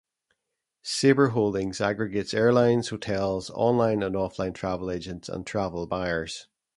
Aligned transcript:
Sabre 0.81 1.27
Holdings 1.27 1.79
aggregates 1.79 2.33
airlines, 2.33 2.89
hotels, 2.89 3.51
online 3.51 4.01
and 4.01 4.15
offline 4.15 4.55
travel 4.55 4.89
agents 4.89 5.29
and 5.29 5.45
travel 5.45 5.85
buyers. 5.85 6.47